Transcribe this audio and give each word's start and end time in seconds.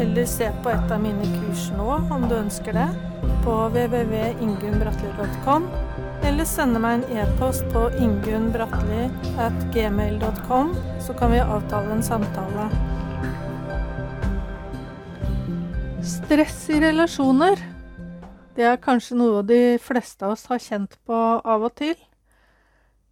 eller 0.00 0.24
se 0.26 0.50
på 0.62 0.70
et 0.72 0.92
av 0.92 1.02
mine 1.02 1.24
kurs 1.36 1.70
nå 1.76 1.84
om 2.14 2.28
du 2.28 2.34
ønsker 2.38 2.72
det, 2.72 2.88
på 3.44 3.68
www.ingunnbratli.com, 3.74 5.62
eller 6.24 6.44
sende 6.48 6.78
meg 6.80 6.92
en 6.98 7.04
e-post 7.20 7.64
på 7.74 7.90
ingunnbratli.gmail.com, 8.00 10.66
så 11.04 11.12
kan 11.20 11.30
vi 11.34 11.40
avtale 11.44 11.90
en 11.96 12.04
samtale. 12.04 12.64
Stress 16.04 16.70
i 16.72 16.80
relasjoner. 16.80 17.56
Det 18.56 18.64
er 18.66 18.76
kanskje 18.80 19.16
noe 19.20 19.42
de 19.46 19.78
fleste 19.84 20.24
av 20.24 20.30
oss 20.34 20.46
har 20.48 20.58
kjent 20.64 20.92
på 21.04 21.14
av 21.44 21.62
og 21.68 21.74
til. 21.76 21.96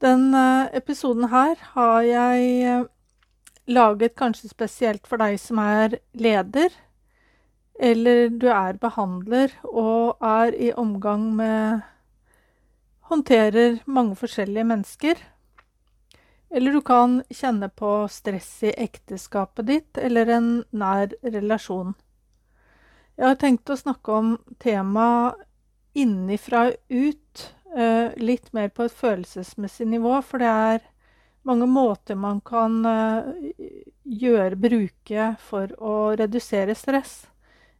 Den 0.00 0.34
episoden 0.76 1.28
her 1.32 1.54
har 1.74 2.02
jeg 2.06 2.86
laget 3.68 4.16
kanskje 4.16 4.50
spesielt 4.50 5.06
for 5.06 5.20
deg 5.20 5.36
som 5.40 5.60
er 5.62 5.98
leder, 6.16 6.72
eller 7.78 8.28
du 8.34 8.48
er 8.50 8.78
behandler 8.80 9.52
og 9.68 10.18
er 10.24 10.56
i 10.56 10.72
omgang 10.74 11.30
med 11.36 11.86
Håndterer 13.08 13.78
mange 13.88 14.18
forskjellige 14.20 14.66
mennesker. 14.68 15.20
Eller 16.52 16.74
du 16.76 16.82
kan 16.84 17.22
kjenne 17.32 17.70
på 17.72 17.92
stress 18.12 18.50
i 18.68 18.72
ekteskapet 18.76 19.64
ditt 19.68 20.00
eller 20.00 20.28
en 20.34 20.50
nær 20.76 21.14
relasjon. 21.24 21.94
Jeg 23.16 23.30
har 23.30 23.38
tenkt 23.40 23.72
å 23.72 23.78
snakke 23.80 24.12
om 24.12 24.34
temaet 24.60 25.40
innifra 25.96 26.66
ut, 26.92 27.46
litt 28.20 28.52
mer 28.52 28.68
på 28.76 28.84
et 28.84 29.00
følelsesmessig 29.00 29.88
nivå, 29.88 30.20
for 30.20 30.44
det 30.44 30.52
er 30.52 30.84
mange 31.48 31.66
måter 31.70 32.18
man 32.20 32.42
kan 32.44 32.78
gjøre, 34.04 34.60
bruke 34.60 35.32
for 35.40 35.72
å 35.80 35.96
redusere 36.20 36.76
stress. 36.76 37.22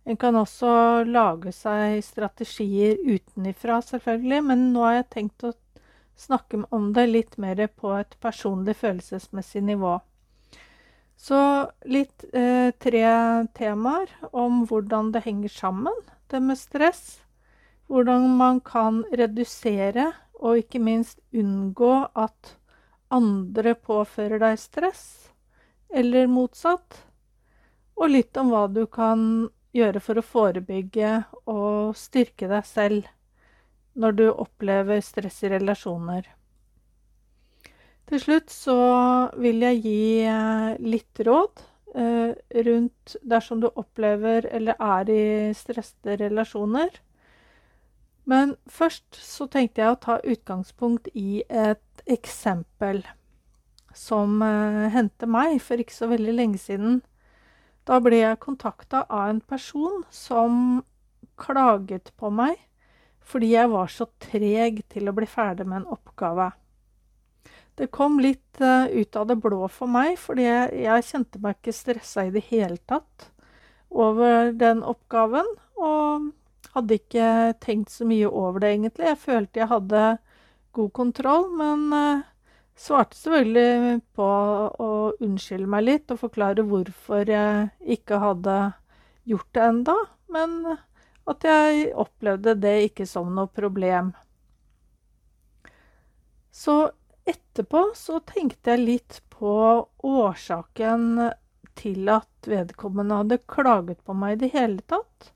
En 0.08 0.16
kan 0.16 0.36
også 0.40 1.04
lage 1.04 1.52
seg 1.52 2.00
strategier 2.04 2.96
utenifra, 3.04 3.82
selvfølgelig, 3.84 4.44
men 4.50 4.70
nå 4.72 4.86
har 4.86 4.94
jeg 5.02 5.10
tenkt 5.12 5.44
å 5.44 5.52
snakke 6.18 6.62
om 6.74 6.92
det 6.96 7.06
litt 7.10 7.36
mer 7.36 7.60
på 7.68 7.92
et 7.98 8.16
personlig, 8.22 8.78
følelsesmessig 8.80 9.62
nivå. 9.68 9.98
Så 11.18 11.38
litt 11.90 12.24
eh, 12.32 12.70
tre 12.78 13.04
temaer 13.58 14.12
om 14.30 14.62
hvordan 14.70 15.12
det 15.14 15.24
henger 15.26 15.52
sammen, 15.52 16.04
det 16.30 16.40
med 16.40 16.58
stress. 16.58 17.18
Hvordan 17.88 18.30
man 18.38 18.60
kan 18.64 19.02
redusere 19.16 20.12
og 20.38 20.60
ikke 20.62 20.80
minst 20.80 21.18
unngå 21.34 21.92
at 22.14 22.54
andre 23.14 23.74
påfører 23.74 24.40
deg 24.42 24.58
stress, 24.60 25.04
eller 25.88 26.28
motsatt. 26.30 27.04
Og 27.98 28.12
litt 28.12 28.36
om 28.38 28.52
hva 28.52 28.66
du 28.70 28.84
kan 28.86 29.48
gjøre 29.74 30.00
for 30.02 30.20
å 30.20 30.24
forebygge 30.24 31.12
og 31.50 31.96
styrke 31.98 32.48
deg 32.50 32.66
selv 32.66 33.08
når 33.98 34.18
du 34.18 34.26
opplever 34.30 35.00
stress 35.02 35.42
i 35.42 35.50
relasjoner. 35.56 36.28
Til 38.08 38.22
slutt 38.22 38.52
så 38.52 38.78
vil 39.36 39.64
jeg 39.66 39.82
gi 39.84 40.84
litt 40.84 41.20
råd 41.26 41.64
rundt 42.68 43.16
dersom 43.26 43.60
du 43.60 43.68
opplever 43.68 44.46
eller 44.54 44.78
er 44.80 45.10
i 45.12 45.24
stressede 45.56 46.16
relasjoner. 46.22 46.88
Men 48.28 48.56
først 48.68 49.16
så 49.24 49.46
tenkte 49.48 49.80
jeg 49.80 49.94
å 49.94 50.00
ta 50.02 50.18
utgangspunkt 50.20 51.08
i 51.16 51.42
et 51.48 52.02
eksempel 52.08 53.00
som 53.96 54.42
hendte 54.92 55.26
meg 55.30 55.56
for 55.64 55.80
ikke 55.80 55.96
så 55.96 56.10
veldig 56.10 56.34
lenge 56.36 56.60
siden. 56.60 57.00
Da 57.88 57.98
ble 58.04 58.20
jeg 58.20 58.40
kontakta 58.44 59.06
av 59.08 59.30
en 59.30 59.40
person 59.40 60.02
som 60.12 60.82
klaget 61.40 62.12
på 62.20 62.30
meg 62.34 62.58
fordi 63.28 63.50
jeg 63.52 63.68
var 63.68 63.90
så 63.92 64.06
treg 64.24 64.80
til 64.88 65.10
å 65.10 65.12
bli 65.16 65.26
ferdig 65.28 65.66
med 65.68 65.82
en 65.82 65.90
oppgave. 65.92 66.46
Det 67.76 67.90
kom 67.92 68.16
litt 68.24 68.56
ut 68.60 69.18
av 69.20 69.26
det 69.28 69.36
blå 69.38 69.68
for 69.68 69.90
meg, 69.92 70.16
fordi 70.16 70.46
jeg, 70.46 70.70
jeg 70.86 71.04
kjente 71.10 71.42
meg 71.44 71.58
ikke 71.58 71.74
stressa 71.76 72.24
i 72.24 72.32
det 72.32 72.46
hele 72.48 72.80
tatt 72.88 73.28
over 73.92 74.54
den 74.56 74.80
oppgaven, 74.80 75.46
og 75.76 76.30
hadde 76.78 76.98
ikke 76.98 77.28
tenkt 77.62 77.92
så 77.92 78.06
mye 78.08 78.30
over 78.30 78.64
det, 78.64 78.72
egentlig. 78.76 79.10
Jeg 79.12 79.22
følte 79.22 79.62
jeg 79.62 79.70
hadde 79.70 80.02
god 80.78 80.90
kontroll, 80.96 81.48
men 81.58 81.88
svarte 82.78 83.18
selvfølgelig 83.18 84.00
på 84.14 84.26
å 84.78 84.90
unnskylde 85.24 85.70
meg 85.70 85.86
litt 85.86 86.12
og 86.14 86.20
forklare 86.22 86.64
hvorfor 86.66 87.30
jeg 87.30 87.70
ikke 87.98 88.20
hadde 88.22 88.58
gjort 89.28 89.50
det 89.56 89.64
enda, 89.64 89.96
men 90.32 90.54
at 91.28 91.44
jeg 91.44 91.90
opplevde 91.98 92.54
det 92.62 92.76
ikke 92.88 93.06
som 93.08 93.34
noe 93.36 93.50
problem. 93.52 94.12
Så 96.54 96.78
etterpå 97.28 97.90
så 97.98 98.22
tenkte 98.26 98.74
jeg 98.74 98.84
litt 98.86 99.18
på 99.34 99.52
årsaken 100.08 101.28
til 101.78 102.08
at 102.10 102.48
vedkommende 102.48 103.20
hadde 103.20 103.42
klaget 103.50 104.00
på 104.06 104.16
meg 104.16 104.38
i 104.38 104.40
det 104.46 104.52
hele 104.54 104.82
tatt. 104.90 105.32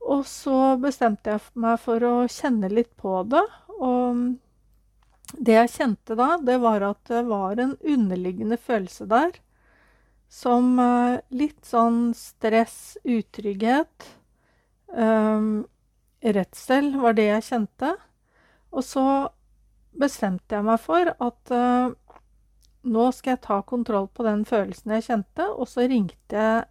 Og 0.00 0.24
så 0.26 0.76
bestemte 0.80 1.34
jeg 1.34 1.40
meg 1.60 1.76
for 1.82 2.02
å 2.06 2.14
kjenne 2.30 2.70
litt 2.72 2.92
på 2.98 3.20
det, 3.28 3.44
og 3.80 4.38
det 5.38 5.54
jeg 5.54 5.72
kjente 5.76 6.16
da, 6.18 6.32
det 6.42 6.56
var 6.62 6.82
at 6.88 7.04
det 7.10 7.22
var 7.28 7.60
en 7.60 7.76
underliggende 7.78 8.56
følelse 8.58 9.06
der 9.10 9.36
som 10.30 10.78
litt 11.34 11.66
sånn 11.66 12.14
stress, 12.14 12.96
utrygghet, 13.02 14.08
redsel 16.22 16.90
var 17.02 17.16
det 17.18 17.26
jeg 17.28 17.46
kjente. 17.48 17.90
Og 18.70 18.86
så 18.86 19.04
bestemte 19.98 20.54
jeg 20.54 20.66
meg 20.66 20.78
for 20.82 21.10
at 21.10 21.54
nå 22.80 23.06
skal 23.14 23.34
jeg 23.34 23.42
ta 23.46 23.60
kontroll 23.66 24.06
på 24.14 24.26
den 24.26 24.44
følelsen 24.46 24.94
jeg 24.96 25.08
kjente, 25.08 25.46
og 25.50 25.66
så 25.70 25.86
ringte 25.90 26.36
jeg 26.38 26.66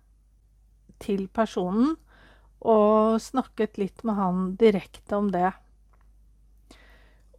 til 1.04 1.28
personen 1.32 1.98
og 2.60 3.20
snakket 3.24 3.78
litt 3.80 4.04
med 4.04 4.16
han 4.20 4.56
direkte 4.60 5.16
om 5.16 5.30
det. 5.32 5.52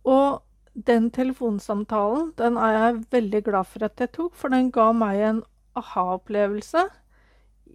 Og 0.09 0.41
den 0.73 1.11
telefonsamtalen, 1.13 2.31
den 2.39 2.57
er 2.57 2.77
jeg 2.77 3.03
veldig 3.13 3.43
glad 3.51 3.69
for 3.69 3.85
at 3.85 4.01
jeg 4.01 4.15
tok, 4.17 4.35
for 4.39 4.49
den 4.55 4.71
ga 4.73 4.91
meg 4.97 5.21
en 5.21 5.43
aha-opplevelse 5.77 6.87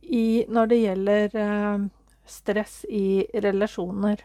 når 0.05 0.69
det 0.69 0.79
gjelder 0.81 1.35
stress 2.29 2.79
i 2.89 3.25
relasjoner. 3.41 4.21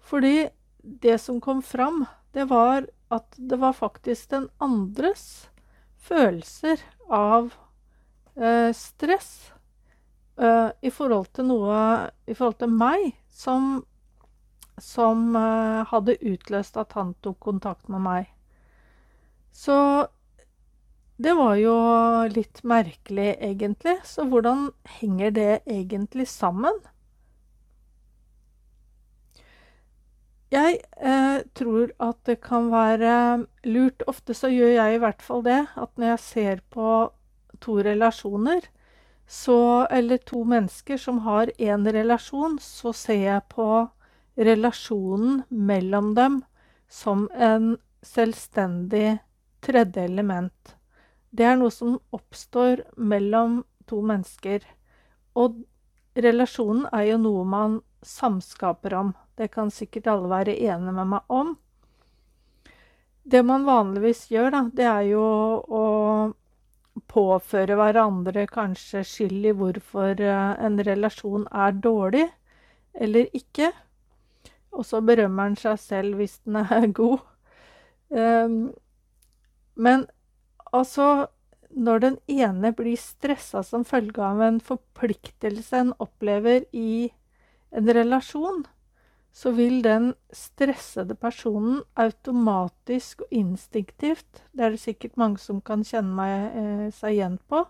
Fordi 0.00 0.48
det 0.82 1.18
som 1.20 1.40
kom 1.40 1.62
fram, 1.64 2.04
det 2.32 2.48
var 2.50 2.86
at 3.12 3.36
det 3.36 3.58
var 3.60 3.76
faktisk 3.76 4.30
den 4.32 4.48
andres 4.60 5.48
følelser 6.00 6.80
av 7.12 7.52
stress 8.76 9.52
i 10.38 10.90
forhold 10.90 11.28
til 11.36 11.44
noe 11.50 11.78
I 12.26 12.34
forhold 12.34 12.56
til 12.62 12.70
meg 12.72 13.10
som 13.28 13.82
som 14.80 15.34
hadde 15.36 16.16
utløst 16.24 16.78
at 16.80 16.94
han 16.96 17.12
tok 17.22 17.36
kontakt 17.44 17.90
med 17.92 18.00
meg. 18.02 18.30
Så 19.52 19.76
det 21.22 21.34
var 21.38 21.58
jo 21.60 21.74
litt 22.32 22.62
merkelig, 22.66 23.36
egentlig. 23.36 23.98
Så 24.08 24.24
hvordan 24.26 24.70
henger 24.98 25.30
det 25.36 25.52
egentlig 25.68 26.26
sammen? 26.32 26.80
Jeg 30.52 30.80
tror 31.56 31.92
at 32.02 32.18
det 32.28 32.40
kan 32.44 32.72
være 32.72 33.46
lurt 33.64 34.02
Ofte 34.10 34.34
så 34.36 34.50
gjør 34.52 34.74
jeg 34.74 34.96
i 34.96 35.00
hvert 35.04 35.22
fall 35.24 35.44
det, 35.46 35.62
at 35.76 35.92
når 35.96 36.14
jeg 36.14 36.24
ser 36.26 36.64
på 36.74 36.88
to 37.62 37.78
relasjoner, 37.86 38.66
så 39.32 39.86
Eller 39.90 40.18
to 40.18 40.44
mennesker 40.44 40.96
som 40.96 41.18
har 41.18 41.50
én 41.58 41.92
relasjon, 41.92 42.58
så 42.60 42.92
ser 42.92 43.22
jeg 43.24 43.42
på 43.48 43.88
relasjonen 44.36 45.42
mellom 45.48 46.10
dem 46.14 46.42
som 46.88 47.30
en 47.32 47.78
selvstendig 48.02 49.22
tredje 49.64 50.04
element. 50.04 50.74
Det 51.30 51.46
er 51.48 51.56
noe 51.56 51.72
som 51.72 51.96
oppstår 52.12 52.84
mellom 52.96 53.62
to 53.88 54.02
mennesker. 54.04 54.66
Og 55.32 55.62
relasjonen 56.12 56.84
er 56.92 57.14
jo 57.14 57.18
noe 57.24 57.48
man 57.48 57.80
samskaper 58.04 58.98
om. 59.00 59.14
Det 59.40 59.48
kan 59.56 59.72
sikkert 59.72 60.12
alle 60.12 60.28
være 60.28 60.58
enige 60.60 60.92
med 60.92 61.12
meg 61.14 61.32
om. 61.32 61.56
Det 63.24 63.40
man 63.48 63.64
vanligvis 63.64 64.26
gjør, 64.28 64.52
da, 64.52 64.62
det 64.76 64.88
er 64.92 65.08
jo 65.14 65.24
å 65.64 65.84
påføre 67.08 67.76
hverandre 67.78 68.46
kanskje 68.50 69.02
skyld 69.06 69.48
i 69.48 69.54
hvorfor 69.56 70.20
eh, 70.20 70.64
en 70.66 70.78
relasjon 70.84 71.46
er 71.48 71.76
dårlig 71.84 72.26
eller 72.92 73.28
ikke. 73.36 73.70
Og 74.72 74.86
så 74.88 75.00
berømmer 75.04 75.50
han 75.50 75.58
seg 75.60 75.78
selv 75.80 76.20
hvis 76.20 76.38
den 76.44 76.60
er 76.62 76.88
god. 77.00 77.20
Um, 78.12 78.74
men 79.74 80.06
altså 80.72 81.26
Når 81.72 81.98
den 81.98 82.16
ene 82.28 82.68
blir 82.76 82.96
stressa 83.00 83.62
som 83.64 83.84
følge 83.88 84.20
av 84.20 84.42
en 84.44 84.58
forpliktelse 84.60 85.78
en 85.80 85.92
opplever 86.04 86.66
i 86.76 87.08
en 87.72 87.88
relasjon, 87.88 88.66
så 89.32 89.50
vil 89.56 89.80
den 89.84 90.12
stressede 90.32 91.16
personen 91.16 91.80
automatisk 91.96 93.24
og 93.24 93.32
instinktivt, 93.32 94.42
det 94.52 94.66
er 94.66 94.74
det 94.74 94.82
sikkert 94.82 95.16
mange 95.20 95.40
som 95.40 95.62
kan 95.64 95.84
kjenne 95.88 96.12
meg, 96.16 96.56
eh, 96.56 96.88
seg 96.92 97.16
igjen 97.16 97.38
på, 97.48 97.64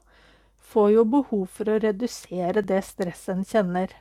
får 0.72 0.88
jo 0.96 1.04
behov 1.04 1.44
for 1.54 1.70
å 1.70 1.78
redusere 1.82 2.64
det 2.66 2.80
stresset 2.86 3.36
en 3.36 3.46
kjenner. 3.46 3.94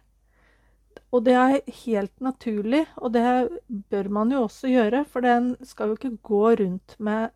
Og 1.12 1.25
det 1.28 1.36
er 1.36 1.60
helt 1.86 2.13
naturlig, 2.24 2.86
og 2.98 3.13
det 3.13 3.25
bør 3.92 4.10
man 4.10 4.31
jo 4.31 4.46
også 4.48 4.72
gjøre, 4.72 5.04
for 5.06 5.25
den 5.25 5.54
skal 5.68 5.92
jo 5.92 6.00
ikke 6.00 6.18
gå 6.24 6.44
rundt 6.63 6.96
med 7.00 7.30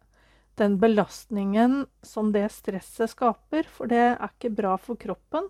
den 0.57 0.77
belastningen 0.79 1.83
som 2.05 2.31
det 2.31 2.47
stresset 2.55 3.11
skaper, 3.11 3.67
for 3.67 3.91
det 3.91 4.01
er 4.15 4.29
ikke 4.29 4.53
bra 4.55 4.75
for 4.79 4.97
kroppen. 4.99 5.49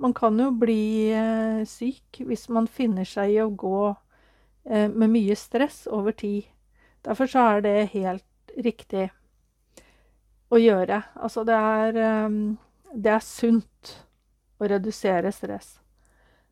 Man 0.00 0.14
kan 0.16 0.38
jo 0.40 0.50
bli 0.54 1.10
eh, 1.12 1.64
syk 1.68 2.22
hvis 2.24 2.48
man 2.54 2.68
finner 2.70 3.08
seg 3.08 3.34
i 3.34 3.40
å 3.42 3.50
gå 3.50 3.82
med 4.64 5.08
mye 5.08 5.36
stress 5.38 5.86
over 5.86 6.12
tid. 6.12 6.48
Derfor 7.06 7.30
så 7.30 7.44
er 7.54 7.62
det 7.64 7.90
helt 7.94 8.52
riktig 8.64 9.08
å 10.52 10.60
gjøre. 10.60 11.02
Altså 11.16 11.44
det 11.46 11.56
er, 11.56 11.96
eh, 11.96 12.38
det 12.94 13.12
er 13.12 13.24
sunt 13.24 13.94
å 14.58 14.68
redusere 14.70 15.32
stress. 15.32 15.78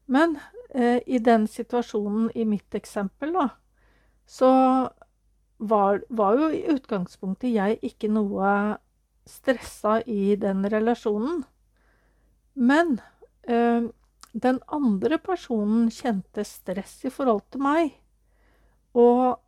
Men 0.07 0.39
eh, 0.71 1.01
i 1.07 1.19
den 1.19 1.47
situasjonen 1.51 2.31
i 2.35 2.45
mitt 2.45 2.75
eksempel, 2.75 3.33
da, 3.35 3.49
så 4.27 4.53
var, 5.59 6.03
var, 6.09 6.39
jo 6.39 6.51
i 6.53 6.65
utgangspunktet 6.75 7.55
jeg 7.55 7.79
ikke 7.83 8.11
noe 8.13 8.79
stressa 9.27 10.01
i 10.07 10.37
den 10.39 10.67
relasjonen. 10.71 11.43
Men 12.55 13.01
eh, 13.49 13.89
den 14.37 14.61
andre 14.67 15.19
personen 15.23 15.89
kjente 15.93 16.45
stress 16.45 16.99
i 17.09 17.13
forhold 17.13 17.47
til 17.53 17.65
meg. 17.65 17.95
Og 18.97 19.39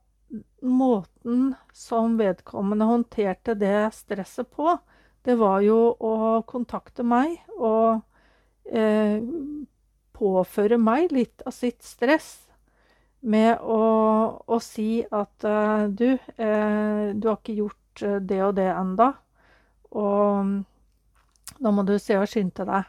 måten 0.64 1.52
som 1.76 2.16
vedkommende 2.20 2.88
håndterte 2.88 3.56
det 3.58 3.90
stresset 3.96 4.50
på, 4.52 4.76
det 5.24 5.36
var 5.40 5.60
jo 5.64 5.78
å 5.92 6.40
kontakte 6.48 7.04
meg 7.04 7.36
og 7.58 8.00
eh, 8.64 9.20
påføre 10.16 10.78
meg 10.80 11.12
litt 11.12 11.44
av 11.46 11.54
sitt 11.56 11.82
stress 11.84 12.48
med 13.20 13.58
å, 13.60 13.82
å 14.46 14.58
si 14.62 15.02
at 15.02 15.46
uh, 15.46 15.86
du, 15.90 16.12
eh, 16.38 17.08
du 17.14 17.28
har 17.28 17.38
ikke 17.40 17.56
gjort 17.56 18.04
eh, 18.06 18.20
det 18.22 18.38
og 18.46 18.54
det 18.58 18.68
enda, 18.70 19.08
og 19.90 21.58
nå 21.58 21.72
må 21.74 21.84
du 21.86 21.96
se 21.98 22.18
og 22.18 22.28
skynde 22.30 22.66
deg. 22.68 22.86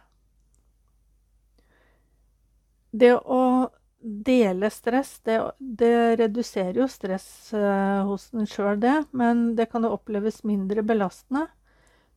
Det 2.91 3.13
å 3.15 3.69
dele 3.99 4.69
stress, 4.71 5.19
det, 5.27 5.37
det, 5.59 6.15
reduserer 6.21 6.79
jo 6.81 6.87
stress 6.87 7.51
uh, 7.53 8.05
hos 8.07 8.29
den 8.33 8.47
sjøl, 8.47 8.79
det. 8.79 8.95
Men 9.11 9.53
det 9.59 9.69
kan 9.71 9.85
jo 9.85 9.93
oppleves 9.97 10.41
mindre 10.47 10.83
belastende. 10.85 11.47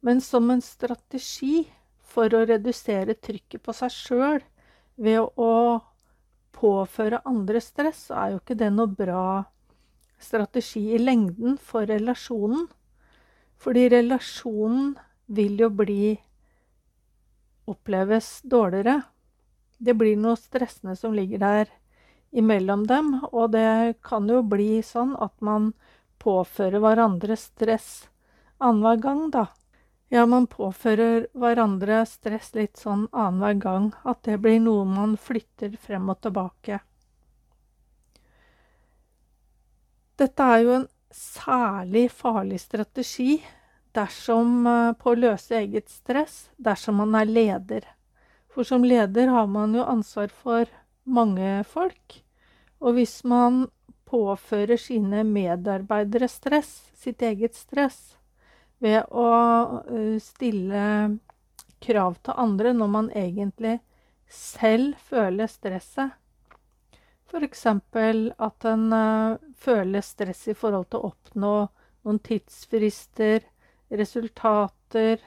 Men 0.02 0.22
som 0.22 0.50
en 0.50 0.62
strategi 0.62 1.66
for 2.12 2.32
å 2.34 2.44
redusere 2.46 3.16
trykket 3.18 3.62
på 3.62 3.74
seg 3.76 3.94
sjøl 3.94 4.40
ved 5.02 5.22
å 5.40 5.52
påføre 6.52 7.22
andre 7.26 7.60
stress, 7.62 8.08
så 8.08 8.18
er 8.20 8.32
jo 8.32 8.42
ikke 8.42 8.58
det 8.58 8.70
noe 8.74 8.90
bra 8.90 9.26
strategi 10.22 10.92
i 10.94 11.00
lengden 11.02 11.56
for 11.58 11.88
relasjonen. 11.90 12.68
Fordi 13.62 13.88
relasjonen 13.90 14.92
vil 15.32 15.58
jo 15.62 15.70
bli 15.70 16.12
oppleves 17.70 18.40
dårligere 18.42 19.00
det 19.82 19.94
blir 19.98 20.18
noe 20.20 20.38
stressende 20.38 20.94
som 20.98 21.14
ligger 21.14 21.42
der 21.42 21.72
imellom 22.30 22.86
dem. 22.86 23.16
Og 23.32 23.50
det 23.54 23.98
kan 24.06 24.28
jo 24.30 24.42
bli 24.46 24.78
sånn 24.86 25.16
at 25.18 25.34
man 25.42 25.72
påfører 26.22 26.82
hverandre 26.82 27.36
stress 27.36 28.06
annenhver 28.62 29.02
gang, 29.02 29.26
da. 29.34 29.48
Ja, 30.12 30.26
man 30.28 30.46
påfører 30.46 31.26
hverandre 31.32 32.02
stress 32.06 32.52
litt 32.54 32.78
sånn 32.78 33.08
annenhver 33.10 33.58
gang. 33.58 33.90
At 34.04 34.22
det 34.28 34.38
blir 34.44 34.60
noe 34.62 34.84
man 34.86 35.16
flytter 35.18 35.74
frem 35.80 36.10
og 36.12 36.20
tilbake. 36.22 36.78
Dette 40.20 40.46
er 40.54 40.62
jo 40.62 40.76
en 40.76 40.86
særlig 41.12 42.04
farlig 42.14 42.60
strategi 42.62 43.40
dersom 43.96 44.66
eh, 44.68 44.92
på 44.96 45.10
å 45.12 45.18
løse 45.18 45.58
eget 45.58 45.90
stress 45.90 46.46
dersom 46.56 47.00
man 47.02 47.16
er 47.18 47.28
leder. 47.28 47.88
For 48.52 48.68
som 48.68 48.84
leder 48.84 49.32
har 49.32 49.46
man 49.48 49.74
jo 49.74 49.84
ansvar 49.88 50.28
for 50.28 50.68
mange 51.04 51.62
folk. 51.64 52.18
Og 52.82 52.98
hvis 52.98 53.22
man 53.24 53.66
påfører 54.08 54.76
sine 54.76 55.22
medarbeidere 55.24 56.28
stress, 56.28 56.90
sitt 56.92 57.22
eget 57.24 57.56
stress, 57.56 58.18
ved 58.82 59.06
å 59.08 59.28
eh, 59.86 60.18
stille 60.20 60.84
krav 61.82 62.18
til 62.22 62.38
andre 62.38 62.74
når 62.76 62.90
man 62.92 63.08
egentlig 63.16 63.78
selv 64.32 64.98
føler 65.00 65.48
stresset. 65.50 66.18
F.eks. 67.32 67.66
at 67.66 68.66
en 68.68 68.84
uh, 68.92 69.40
føler 69.56 70.04
stress 70.04 70.44
i 70.52 70.54
forhold 70.56 70.90
til 70.92 71.00
å 71.00 71.12
oppnå 71.14 71.52
noen 72.04 72.18
tidsfrister, 72.20 73.46
resultater, 73.88 75.22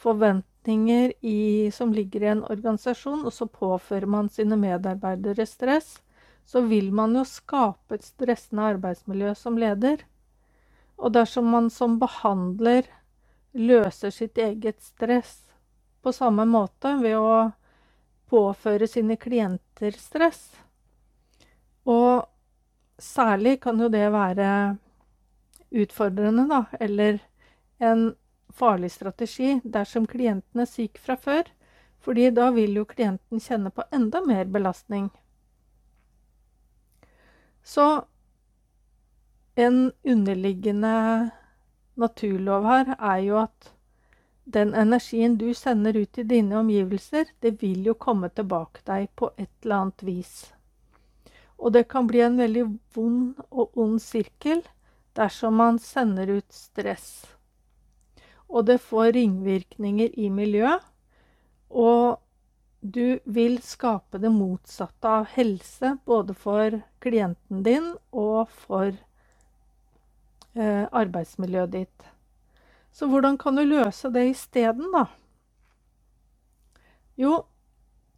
forventninger 0.00 0.53
forventninger 0.64 1.12
i, 1.20 1.70
som 1.72 1.92
ligger 1.92 2.22
i 2.22 2.26
en 2.26 2.44
organisasjon, 2.44 3.24
og 3.26 3.32
så 3.32 3.46
påfører 3.46 4.06
man 4.06 4.28
sine 4.28 4.56
medarbeidere 4.56 5.46
stress, 5.46 6.02
så 6.46 6.60
vil 6.60 6.92
man 6.92 7.14
jo 7.16 7.24
skape 7.24 7.94
et 7.94 8.04
stressende 8.04 8.62
arbeidsmiljø 8.74 9.34
som 9.34 9.58
leder. 9.58 9.98
Og 10.98 11.12
dersom 11.12 11.46
man 11.50 11.70
som 11.70 11.98
behandler 12.00 12.84
løser 13.54 14.10
sitt 14.10 14.38
eget 14.38 14.82
stress 14.82 15.50
på 16.02 16.12
samme 16.12 16.44
måte 16.46 16.96
ved 17.02 17.16
å 17.18 17.52
påføre 18.30 18.88
sine 18.88 19.16
klienter 19.16 19.92
stress 19.98 20.54
Og 21.86 22.24
særlig 22.98 23.60
kan 23.62 23.80
jo 23.80 23.88
det 23.92 24.06
være 24.12 24.78
utfordrende, 25.74 26.46
da, 26.48 26.64
eller 26.80 27.18
en 27.82 28.14
farlig 28.54 28.92
strategi 28.92 29.58
dersom 29.64 30.06
klienten 30.06 30.62
er 30.62 30.70
syk 30.70 30.98
fra 31.02 31.16
før, 31.18 31.48
fordi 32.04 32.30
da 32.36 32.50
vil 32.54 32.76
jo 32.78 32.86
klienten 32.88 33.42
kjenne 33.42 33.72
på 33.74 33.86
enda 33.92 34.20
mer 34.24 34.44
belastning. 34.44 35.08
Så 37.64 38.04
en 39.54 39.92
underliggende 40.02 41.30
naturlov 41.94 42.66
her 42.68 42.94
er 42.98 43.22
jo 43.24 43.38
at 43.44 43.70
den 44.44 44.74
energien 44.76 45.38
du 45.40 45.54
sender 45.56 45.96
ut 45.96 46.18
i 46.18 46.26
dine 46.28 46.58
omgivelser, 46.58 47.30
det 47.40 47.62
vil 47.62 47.86
jo 47.86 47.94
komme 47.94 48.28
tilbake 48.28 48.84
deg 48.84 49.08
på 49.16 49.30
et 49.38 49.50
eller 49.62 49.86
annet 49.86 50.04
vis. 50.04 50.34
Og 51.56 51.72
det 51.72 51.86
kan 51.88 52.06
bli 52.06 52.20
en 52.20 52.36
veldig 52.36 52.64
vond 52.94 53.40
og 53.50 53.78
ond 53.80 54.02
sirkel 54.02 54.60
dersom 55.16 55.56
man 55.56 55.78
sender 55.80 56.34
ut 56.36 56.52
stress 56.52 57.33
og 58.48 58.66
det 58.68 58.80
får 58.82 59.14
ringvirkninger 59.16 60.14
i 60.20 60.28
miljøet. 60.32 60.84
Og 61.70 62.20
du 62.84 63.18
vil 63.24 63.56
skape 63.64 64.20
det 64.20 64.30
motsatte 64.32 65.08
av 65.08 65.30
helse, 65.34 65.96
både 66.04 66.36
for 66.36 66.82
klienten 67.04 67.62
din 67.64 67.94
og 68.12 68.50
for 68.66 68.92
eh, 70.52 70.84
arbeidsmiljøet 70.92 71.72
ditt. 71.72 72.08
Så 72.94 73.08
hvordan 73.10 73.38
kan 73.40 73.56
du 73.56 73.64
løse 73.64 74.10
det 74.14 74.28
isteden, 74.30 74.92
da? 74.92 75.06
Jo, 77.18 77.46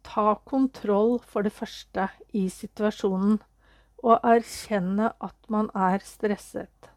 ta 0.03 0.35
kontroll 0.45 1.17
for 1.23 1.47
det 1.47 1.53
første 1.55 2.09
i 2.35 2.47
situasjonen, 2.51 3.39
og 4.03 4.21
erkjenne 4.27 5.13
at 5.23 5.37
man 5.49 5.71
er 5.73 6.03
stresset. 6.05 6.91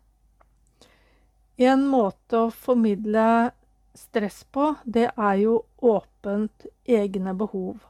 En 1.61 1.83
måte 1.85 2.39
å 2.41 2.53
formidle 2.57 3.53
stress 3.93 4.45
på, 4.49 4.71
det 4.85 5.11
er 5.11 5.35
jo 5.43 5.59
åpent 5.85 6.67
egne 6.89 7.35
behov. 7.37 7.81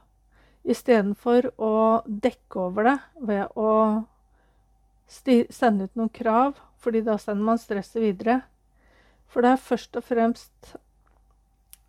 istedenfor 0.63 1.47
å 1.57 2.03
dekke 2.05 2.59
over 2.61 2.85
det 2.85 2.99
ved 3.31 3.57
å 3.57 3.71
sende 5.09 5.87
ut 5.89 5.97
noen 5.97 6.13
krav, 6.13 6.59
fordi 6.77 7.01
da 7.07 7.17
sender 7.19 7.45
man 7.45 7.59
stresset 7.59 8.03
videre. 8.03 8.41
For 9.31 9.43
det 9.43 9.55
er 9.55 9.65
først 9.65 9.97
og 9.97 10.05
fremst 10.05 10.75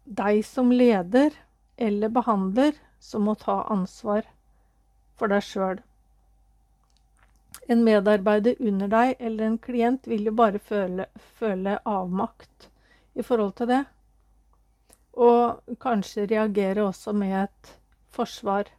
deg 0.05 0.41
som 0.47 0.71
leder 0.71 1.35
eller 1.77 2.13
behandler 2.13 2.77
som 2.99 3.25
må 3.27 3.35
ta 3.35 3.61
ansvar 3.73 4.23
for 5.17 5.31
deg 5.31 5.43
sjøl. 5.45 5.81
En 7.71 7.85
medarbeider 7.85 8.59
under 8.59 8.91
deg 8.91 9.15
eller 9.19 9.47
en 9.47 9.57
klient 9.61 10.07
vil 10.09 10.27
jo 10.27 10.35
bare 10.35 10.59
føle, 10.59 11.07
føle 11.39 11.77
avmakt 11.87 12.69
i 13.15 13.23
forhold 13.23 13.55
til 13.59 13.71
det. 13.71 13.81
Og 15.15 15.77
kanskje 15.83 16.27
reagere 16.27 16.83
også 16.89 17.13
med 17.15 17.35
et 17.45 17.73
forsvar. 18.11 18.71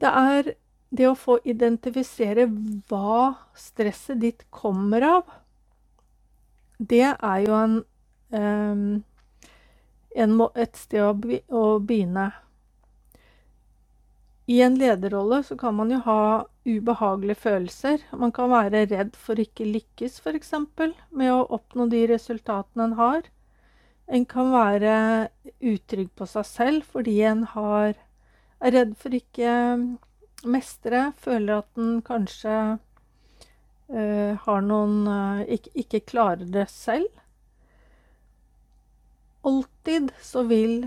Det 0.00 0.10
er 0.10 0.54
det 0.96 1.08
å 1.08 1.16
få 1.18 1.38
identifisere 1.44 2.46
hva 2.90 3.34
stresset 3.58 4.20
ditt 4.22 4.46
kommer 4.54 5.04
av, 5.06 5.34
det 6.78 7.06
er 7.08 7.38
jo 7.46 7.54
en, 7.56 7.76
um, 8.36 9.04
en 10.16 10.40
et 10.54 10.76
sted 10.76 11.00
å, 11.02 11.64
begynne. 11.80 12.30
I 14.46 14.60
en 14.62 14.76
lederrolle 14.78 15.40
så 15.42 15.56
kan 15.58 15.74
man 15.74 15.90
jo 15.90 15.98
ha 16.04 16.46
ubehagelige 16.66 17.40
følelser. 17.42 18.02
Man 18.14 18.32
kan 18.32 18.50
være 18.52 18.84
redd 18.92 19.16
for 19.18 19.38
ikke 19.42 19.66
lykkes, 19.66 20.20
f.eks. 20.22 20.52
med 21.10 21.32
å 21.32 21.46
oppnå 21.58 21.88
de 21.90 22.04
resultatene 22.12 22.86
en 22.86 22.96
har. 23.00 23.26
En 24.06 24.26
kan 24.30 24.52
være 24.54 24.96
utrygg 25.58 26.12
på 26.14 26.28
seg 26.30 26.46
selv 26.46 26.90
fordi 26.94 27.16
en 27.26 27.42
har, 27.56 27.96
er 28.62 28.76
redd 28.78 28.94
for 29.00 29.14
ikke 29.18 29.52
mestre, 30.46 31.10
føler 31.18 31.64
at 31.64 31.80
en 31.82 31.98
kanskje 32.06 32.56
uh, 33.90 34.32
har 34.46 34.62
noen 34.62 35.00
uh, 35.10 35.42
ikke, 35.42 35.72
ikke, 35.82 36.04
klarer 36.12 36.46
det 36.54 36.68
selv. 36.70 37.10
Alltid 39.46 40.14
så 40.22 40.46
vil 40.46 40.86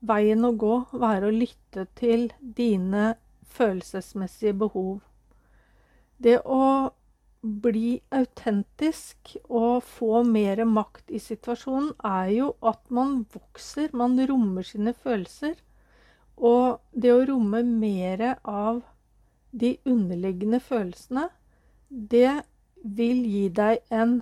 veien 0.00 0.44
å 0.46 0.52
gå 0.56 0.76
være 0.92 1.28
å 1.28 1.34
lytte 1.34 1.86
til 1.98 2.30
dine 2.40 3.14
følelsesmessige 3.56 4.56
behov. 4.62 5.00
Det 6.20 6.38
å 6.44 6.92
bli 7.40 8.00
autentisk 8.12 9.34
og 9.48 9.82
få 9.86 10.22
mer 10.28 10.60
makt 10.68 11.10
i 11.10 11.20
situasjonen 11.22 11.94
er 12.04 12.32
jo 12.34 12.48
at 12.60 12.82
man 12.92 13.22
vokser, 13.32 13.88
man 13.96 14.18
rommer 14.28 14.66
sine 14.66 14.92
følelser. 14.92 15.56
Og 16.36 16.80
det 16.92 17.12
å 17.12 17.24
romme 17.28 17.62
mer 17.64 18.36
av 18.44 18.82
de 19.50 19.76
underliggende 19.88 20.60
følelsene, 20.60 21.28
det 21.88 22.42
vil 22.84 23.24
gi 23.26 23.48
deg 23.48 23.80
en 23.90 24.20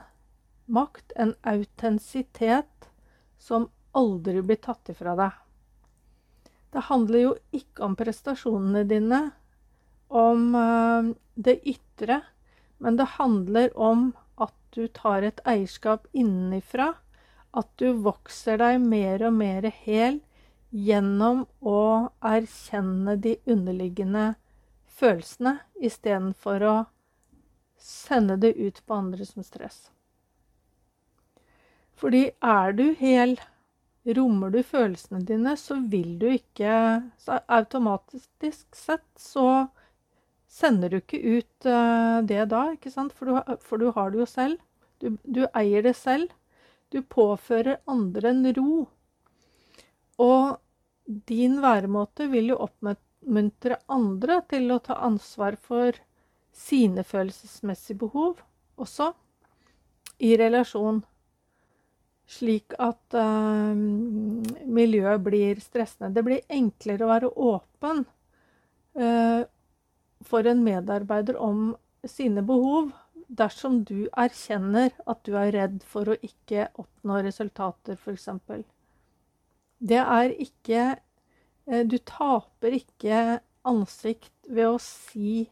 makt, 0.67 1.13
en 1.17 1.35
autentisitet, 1.43 2.89
som 3.39 3.69
aldri 3.95 4.43
blir 4.43 4.59
tatt 4.63 4.91
ifra 4.91 5.15
deg. 5.19 5.35
Det 6.73 6.85
handler 6.91 7.23
jo 7.23 7.35
ikke 7.57 7.85
om 7.87 7.97
prestasjonene 7.97 8.85
dine, 8.89 9.21
om 10.09 10.55
uh, 10.55 11.11
det 11.35 11.59
ytre, 11.69 12.23
men 12.79 12.97
det 13.01 13.15
handler 13.17 13.73
om 13.75 14.11
at 14.41 14.55
du 14.77 14.87
tar 14.93 15.25
et 15.27 15.41
eierskap 15.49 16.07
innenfra. 16.13 16.95
At 17.57 17.71
du 17.81 17.93
vokser 18.05 18.61
deg 18.61 18.83
mer 18.85 19.25
og 19.27 19.39
mer 19.41 19.71
hel 19.83 20.21
gjennom 20.71 21.47
å 21.65 21.81
erkjenne 22.21 23.17
de 23.17 23.39
underliggende 23.49 24.35
følelsene 24.99 25.59
istedenfor 25.81 26.65
å 26.69 26.77
sende 27.79 28.37
det 28.37 28.53
ut 28.59 28.83
på 28.85 28.99
andre 29.01 29.27
som 29.27 29.47
stress. 29.47 29.89
Fordi 31.99 32.29
er 32.45 32.75
du 32.79 32.93
hel, 32.99 33.39
rommer 34.17 34.53
du 34.55 34.63
følelsene 34.65 35.21
dine, 35.27 35.57
så 35.61 35.77
vil 35.91 36.17
du 36.21 36.29
ikke 36.33 36.73
så 37.21 37.41
Automatisk 37.59 38.31
sett 38.77 39.07
så 39.21 39.69
sender 40.49 40.93
du 40.93 41.01
ikke 41.01 41.21
ut 41.21 41.69
uh, 41.69 42.21
det 42.25 42.47
da, 42.53 42.71
ikke 42.73 42.93
sant? 42.93 43.13
For 43.13 43.29
du, 43.29 43.57
for 43.61 43.81
du 43.83 43.91
har 43.93 44.15
det 44.15 44.23
jo 44.23 44.29
selv. 44.29 44.63
Du, 44.99 45.19
du 45.25 45.45
eier 45.53 45.85
det 45.85 45.97
selv. 45.99 46.33
Du 46.89 47.03
påfører 47.05 47.83
andre 47.91 48.33
en 48.33 48.47
ro 48.57 48.87
og 50.19 50.59
din 51.07 51.61
væremåte 51.63 52.27
vil 52.33 52.53
jo 52.53 52.59
oppmuntre 52.67 53.79
andre 53.89 54.41
til 54.51 54.71
å 54.75 54.81
ta 54.83 54.99
ansvar 55.07 55.57
for 55.63 55.97
sine 56.55 57.05
følelsesmessige 57.07 58.01
behov 58.03 58.43
også 58.79 59.13
i 60.27 60.35
relasjon, 60.39 61.05
slik 62.29 62.75
at 62.77 63.17
uh, 63.17 63.73
miljøet 64.69 65.23
blir 65.25 65.61
stressende. 65.65 66.13
Det 66.13 66.25
blir 66.27 66.45
enklere 66.53 67.07
å 67.07 67.13
være 67.13 67.31
åpen 67.33 68.05
uh, 69.01 69.43
for 70.29 70.49
en 70.51 70.61
medarbeider 70.65 71.39
om 71.41 71.71
sine 72.09 72.45
behov 72.47 72.93
dersom 73.29 73.83
du 73.89 74.09
erkjenner 74.17 74.93
at 75.09 75.21
du 75.25 75.35
er 75.41 75.53
redd 75.57 75.83
for 75.89 76.09
å 76.09 76.19
ikke 76.25 76.69
oppnå 76.81 77.21
resultater, 77.25 77.97
f.eks. 77.97 78.29
Det 79.79 80.01
er 80.01 80.33
ikke 80.37 80.87
uh, 80.97 81.85
Du 81.89 81.97
taper 82.05 82.77
ikke 82.77 83.39
ansikt 83.69 84.35
ved 84.49 84.75
å 84.75 84.81
si 84.83 85.47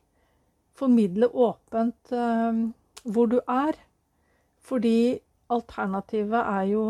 Formidle 0.77 1.31
åpent 1.33 2.11
uh, 2.13 2.67
hvor 3.09 3.31
du 3.33 3.39
er. 3.49 3.79
Fordi 4.61 5.23
alternativet 5.49 6.41
er 6.41 6.65
jo 6.73 6.87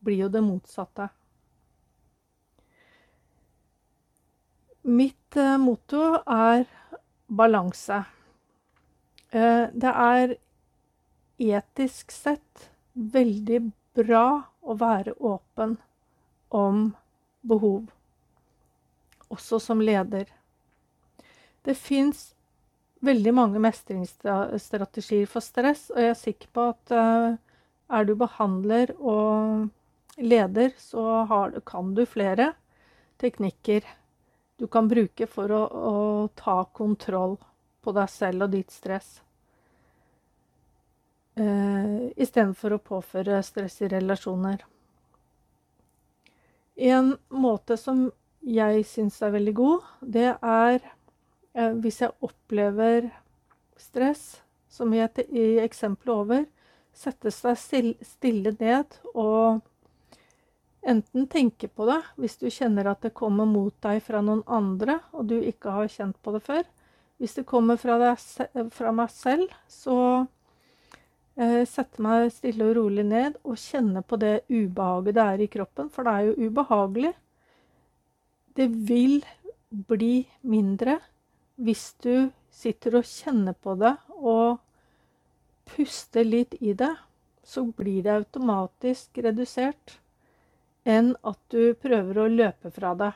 Blir 0.00 0.16
jo 0.16 0.28
det 0.32 0.40
motsatte. 0.40 1.10
Mitt 4.88 5.36
uh, 5.36 5.58
motto 5.60 6.00
er 6.24 6.62
balanse. 7.28 7.98
Uh, 9.28 9.68
det 9.76 9.92
er 9.92 10.32
etisk 11.36 12.16
sett 12.16 12.70
veldig 12.94 13.60
bra 14.00 14.24
å 14.64 14.78
være 14.80 15.12
åpen 15.20 15.76
om 16.48 16.94
behov, 17.44 17.90
også 19.28 19.60
som 19.60 19.84
leder. 19.84 20.32
Det 21.64 21.76
fins 21.76 22.30
veldig 23.04 23.32
mange 23.34 23.60
mestringsstrategier 23.62 25.28
for 25.30 25.44
stress, 25.44 25.88
og 25.94 26.02
jeg 26.02 26.12
er 26.12 26.18
sikker 26.18 26.50
på 26.54 26.66
at 26.72 26.94
uh, 26.94 27.38
er 27.90 28.06
du 28.06 28.14
behandler 28.18 28.92
og 28.98 29.68
leder, 30.20 30.74
så 30.78 31.24
har, 31.30 31.56
kan 31.66 31.94
du 31.96 32.04
flere 32.08 32.52
teknikker 33.20 33.86
du 34.60 34.66
kan 34.68 34.88
bruke 34.88 35.24
for 35.24 35.52
å, 35.56 35.62
å 35.64 36.28
ta 36.36 36.60
kontroll 36.76 37.38
på 37.80 37.92
deg 37.96 38.10
selv 38.12 38.44
og 38.44 38.52
ditt 38.52 38.72
stress 38.74 39.14
uh, 41.40 42.08
istedenfor 42.16 42.76
å 42.76 42.82
påføre 42.84 43.40
stress 43.46 43.80
i 43.80 43.88
relasjoner. 43.88 44.64
En 46.76 47.14
måte 47.28 47.76
som 47.80 48.08
jeg 48.40 48.84
syns 48.88 49.18
er 49.24 49.34
veldig 49.34 49.54
god, 49.56 49.88
det 50.00 50.28
er 50.34 50.84
hvis 51.82 52.00
jeg 52.02 52.16
opplever 52.24 53.10
stress, 53.80 54.40
som 54.70 54.92
i, 54.94 55.00
et, 55.02 55.18
i 55.28 55.58
eksempelet 55.62 56.14
over, 56.14 56.46
sette 56.94 57.32
seg 57.34 57.94
stille 58.04 58.52
ned 58.58 58.96
og 59.12 59.60
enten 60.80 61.26
tenke 61.30 61.68
på 61.68 61.86
det 61.88 62.00
hvis 62.18 62.38
du 62.40 62.48
kjenner 62.50 62.88
at 62.90 63.02
det 63.04 63.12
kommer 63.14 63.46
mot 63.48 63.74
deg 63.84 64.00
fra 64.04 64.22
noen 64.24 64.42
andre, 64.46 65.00
og 65.12 65.28
du 65.30 65.38
ikke 65.38 65.74
har 65.74 65.90
kjent 65.92 66.18
på 66.22 66.34
det 66.36 66.42
før. 66.46 66.62
Hvis 67.20 67.36
det 67.36 67.48
kommer 67.48 67.76
fra, 67.76 67.98
deg, 68.00 68.70
fra 68.72 68.92
meg 68.96 69.10
selv, 69.12 69.50
så 69.68 70.26
Eh, 71.40 71.62
sette 71.64 72.02
meg 72.04 72.28
stille 72.34 72.66
og 72.68 72.74
rolig 72.76 73.04
ned 73.06 73.38
og 73.48 73.56
kjenne 73.60 74.02
på 74.04 74.18
det 74.20 74.42
ubehaget 74.50 75.16
det 75.16 75.24
er 75.24 75.42
i 75.44 75.50
kroppen, 75.52 75.88
for 75.92 76.04
det 76.04 76.12
er 76.12 76.26
jo 76.28 76.48
ubehagelig. 76.48 77.12
Det 78.58 78.66
vil 78.68 79.22
bli 79.70 80.26
mindre 80.42 80.98
hvis 81.60 81.92
du 82.02 82.30
sitter 82.54 82.98
og 83.00 83.08
kjenner 83.08 83.56
på 83.56 83.76
det 83.80 83.94
og 84.16 84.58
puster 85.70 86.26
litt 86.26 86.56
i 86.60 86.74
det. 86.74 86.92
Så 87.44 87.64
blir 87.64 88.04
det 88.04 88.12
automatisk 88.14 89.18
redusert 89.24 89.98
enn 90.88 91.14
at 91.26 91.40
du 91.52 91.74
prøver 91.78 92.20
å 92.22 92.28
løpe 92.30 92.70
fra 92.72 92.92
det. 92.98 93.10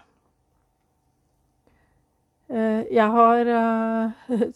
Eh, 2.48 2.82
jeg 2.92 3.06
har 3.14 3.50
eh, 3.58 4.48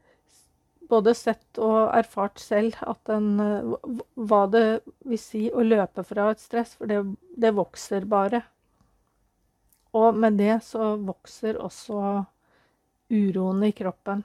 både 0.92 1.14
sett 1.18 1.60
og 1.60 1.90
erfart 1.96 2.40
selv 2.40 2.78
en, 3.12 3.28
eh, 3.42 3.74
hva 4.14 4.44
det 4.52 4.66
vil 5.04 5.20
si 5.20 5.46
å 5.50 5.64
løpe 5.66 6.04
fra 6.06 6.30
et 6.32 6.42
stress, 6.42 6.76
for 6.78 6.88
det, 6.90 7.02
det 7.36 7.52
vokser 7.56 8.06
bare. 8.08 8.44
Og 9.96 10.16
med 10.16 10.38
det 10.40 10.60
så 10.64 10.94
vokser 11.00 11.60
også 11.60 12.24
uroen 13.08 13.64
i 13.64 13.72
kroppen. 13.72 14.22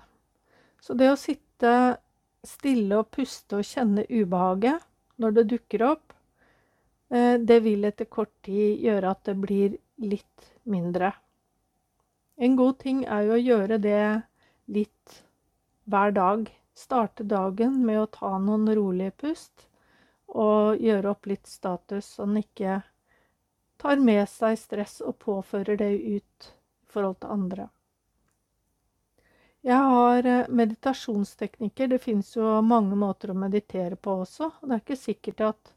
Så 0.81 0.93
det 0.97 1.11
å 1.11 1.19
sitte 1.19 1.73
stille 2.47 2.97
og 3.01 3.11
puste 3.13 3.59
og 3.59 3.67
kjenne 3.67 4.05
ubehaget 4.09 4.81
når 5.21 5.35
det 5.37 5.49
dukker 5.53 5.83
opp, 5.85 6.13
eh, 7.13 7.37
det 7.37 7.59
vil 7.65 7.85
etter 7.85 8.09
kort 8.09 8.33
tid 8.45 8.81
gjøre 8.81 9.11
at 9.11 9.23
det 9.29 9.35
blir 9.37 9.77
litt 10.01 10.53
mindre. 10.63 11.13
En 12.41 12.55
god 12.57 12.79
ting 12.81 13.03
er 13.05 13.27
jo 13.27 13.35
å 13.35 13.43
gjøre 13.43 13.77
det 13.77 14.05
litt 14.73 15.21
hver 15.85 16.15
dag. 16.15 16.47
Starte 16.73 17.23
dagen 17.27 17.83
med 17.85 17.99
å 18.01 18.09
ta 18.09 18.37
noen 18.41 18.65
rolige 18.73 19.13
pust 19.23 19.67
og 20.31 20.79
gjøre 20.79 21.11
opp 21.11 21.27
litt 21.27 21.45
status, 21.47 22.07
så 22.15 22.25
den 22.25 22.39
ikke 22.41 22.79
tar 23.81 23.99
med 23.99 24.23
seg 24.29 24.57
stress 24.57 25.01
og 25.03 25.19
påfører 25.21 25.77
det 25.77 25.91
ut 25.99 26.47
i 26.47 26.89
forhold 26.93 27.19
til 27.21 27.35
andre. 27.35 27.67
Jeg 29.61 29.77
har 29.77 30.25
eh, 30.25 30.47
meditasjonsteknikker. 30.49 31.91
Det 31.93 32.01
fins 32.01 32.33
jo 32.33 32.55
mange 32.65 32.97
måter 32.97 33.29
å 33.31 33.37
meditere 33.37 33.95
på 33.95 34.21
også. 34.23 34.49
Og 34.61 34.69
det 34.69 34.77
er 34.77 34.81
ikke 34.81 34.97
sikkert 34.97 35.43
at 35.51 35.73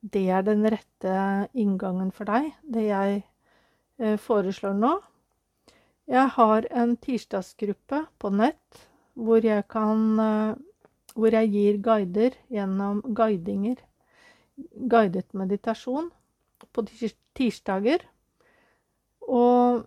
det 0.00 0.24
er 0.32 0.46
den 0.46 0.64
rette 0.70 1.16
inngangen 1.56 2.12
for 2.14 2.28
deg, 2.30 2.52
det 2.62 2.86
jeg 2.86 3.18
eh, 4.00 4.16
foreslår 4.22 4.76
nå. 4.78 4.94
Jeg 6.06 6.32
har 6.36 6.68
en 6.70 6.94
tirsdagsgruppe 7.02 8.04
på 8.22 8.30
nett 8.30 8.84
hvor 9.16 9.44
jeg 9.44 9.66
kan 9.72 10.06
eh, 10.22 10.54
Hvor 11.16 11.32
jeg 11.32 11.48
gir 11.48 11.76
guider 11.80 12.34
gjennom 12.52 12.98
guidinger. 13.16 13.78
Guidet 14.76 15.32
meditasjon 15.32 16.10
på 16.76 16.84
tirsdager. 17.32 18.04
Og 19.24 19.86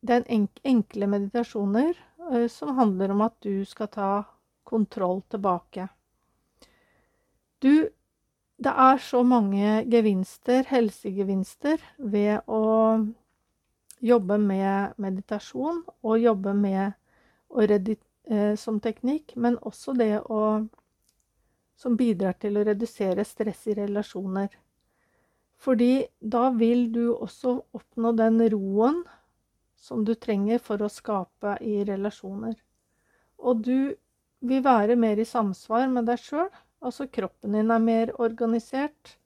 det 0.00 0.16
er 0.16 0.46
enkle 0.64 1.06
meditasjoner 1.06 1.92
som 2.48 2.76
handler 2.76 3.10
om 3.14 3.24
at 3.26 3.36
du 3.42 3.64
skal 3.64 3.88
ta 3.88 4.10
kontroll 4.64 5.22
tilbake. 5.22 5.88
Du 7.58 7.88
Det 8.60 8.72
er 8.76 8.98
så 9.00 9.22
mange 9.24 9.86
gevinster, 9.88 10.66
helsegevinster, 10.68 11.80
ved 11.96 12.42
å 12.44 13.00
jobbe 14.04 14.36
med 14.36 14.98
meditasjon 15.00 15.78
og 16.02 16.18
jobbe 16.20 16.52
med 16.52 16.92
å 17.48 17.64
eh, 17.64 18.56
som 18.56 18.80
teknikk, 18.80 19.32
men 19.36 19.56
også 19.64 19.94
det 19.96 20.20
å 20.20 20.68
som 21.80 21.96
bidrar 21.96 22.36
til 22.36 22.58
å 22.60 22.64
redusere 22.68 23.24
stress 23.24 23.64
i 23.72 23.78
relasjoner. 23.78 24.50
Fordi 25.60 26.04
da 26.20 26.50
vil 26.52 26.90
du 26.92 27.06
også 27.14 27.54
oppnå 27.76 28.12
den 28.16 28.40
roen 28.52 29.00
som 29.80 30.04
du 30.04 30.14
trenger 30.14 30.60
for 30.62 30.82
å 30.82 30.90
skape 30.92 31.56
i 31.64 31.80
relasjoner. 31.88 32.54
Og 33.40 33.62
du 33.64 33.94
vil 34.44 34.64
være 34.64 34.96
mer 35.00 35.20
i 35.20 35.28
samsvar 35.28 35.88
med 35.92 36.08
deg 36.10 36.20
sjøl. 36.20 36.50
Altså 36.84 37.08
kroppen 37.12 37.56
din 37.56 37.72
er 37.72 37.82
mer 37.84 38.12
organisert. 38.20 39.16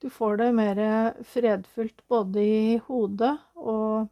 Du 0.00 0.08
får 0.12 0.40
det 0.40 0.50
mer 0.56 0.80
fredfullt 1.28 2.00
både 2.08 2.44
i 2.44 2.76
hodet 2.86 3.34
og 3.60 4.08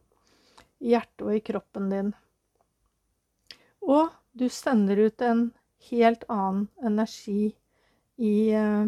i 0.79 0.93
hjertet 0.93 1.25
og 1.25 1.35
i 1.35 1.43
kroppen 1.45 1.89
din. 1.89 2.11
Og 3.81 4.13
du 4.37 4.45
sender 4.53 5.01
ut 5.09 5.21
en 5.25 5.49
helt 5.89 6.23
annen 6.29 6.67
energi 6.85 7.55
i, 8.19 8.51
eh, 8.51 8.85